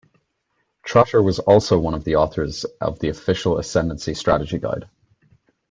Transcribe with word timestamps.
Trotter 0.83 1.21
was 1.21 1.37
also 1.37 1.77
one 1.77 1.93
of 1.93 2.03
the 2.05 2.15
authors 2.15 2.63
of 2.81 2.97
the 2.97 3.09
official 3.09 3.59
Ascendancy 3.59 4.15
strategy 4.15 4.57
guide. 4.57 4.89